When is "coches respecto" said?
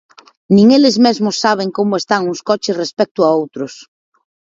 2.49-3.19